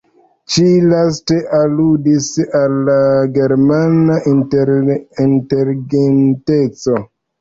[0.51, 2.29] Ĉi-lasta aludis
[2.61, 2.95] al la
[3.35, 6.97] germana inteligenteco.